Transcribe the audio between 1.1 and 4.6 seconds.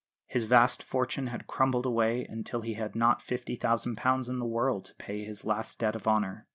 had crumbled away until he had not £50,000 in the